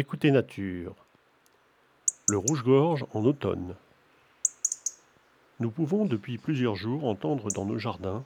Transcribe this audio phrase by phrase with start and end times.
[0.00, 0.94] Écoutez nature.
[2.30, 3.74] Le rouge-gorge en automne.
[5.58, 8.24] Nous pouvons depuis plusieurs jours entendre dans nos jardins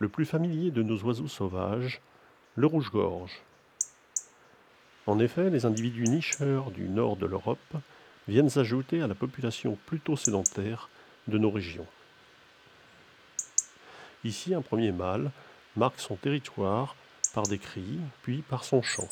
[0.00, 2.00] le plus familier de nos oiseaux sauvages,
[2.56, 3.40] le rouge-gorge.
[5.06, 7.76] En effet, les individus nicheurs du nord de l'Europe
[8.26, 10.88] viennent s'ajouter à la population plutôt sédentaire
[11.28, 11.86] de nos régions.
[14.24, 15.30] Ici, un premier mâle
[15.76, 16.96] marque son territoire
[17.32, 19.08] par des cris, puis par son chant.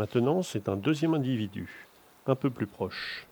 [0.00, 1.68] Maintenant, c'est un deuxième individu,
[2.26, 3.26] un peu plus proche.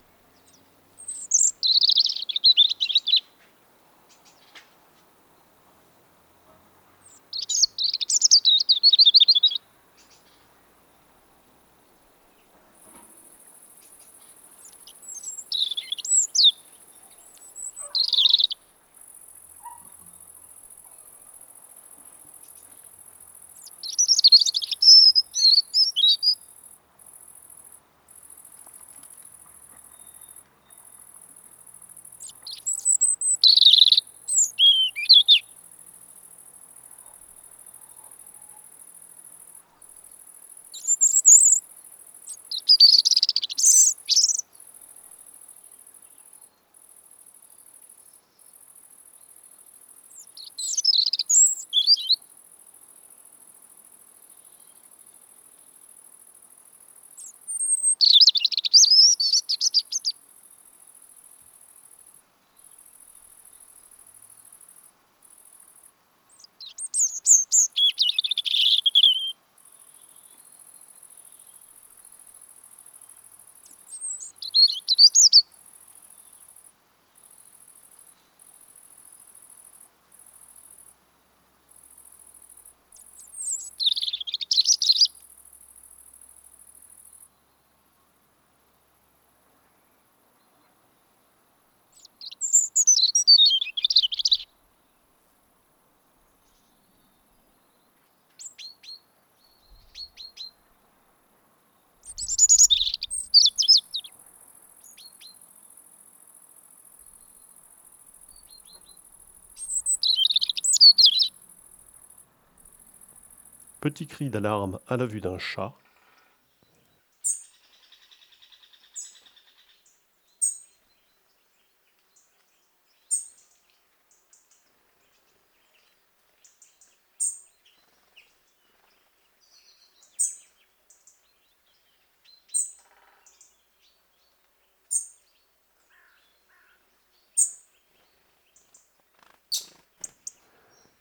[113.81, 115.73] Petit cri d'alarme à la vue d'un chat.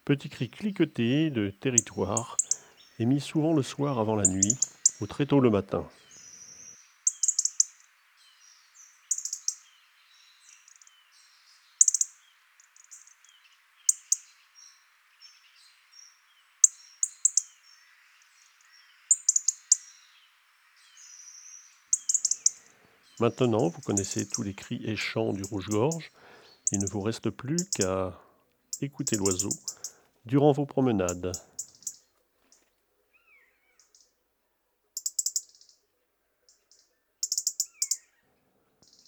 [0.06, 2.38] Petit cri cliqueté de territoire
[3.00, 4.58] émis souvent le soir avant la nuit
[5.02, 5.88] ou très tôt le matin.
[23.20, 26.12] Maintenant, vous connaissez tous les cris et chants du rouge-gorge.
[26.72, 28.14] Il ne vous reste plus qu'à
[28.80, 29.50] écouter l'oiseau
[30.28, 31.32] durant vos promenades.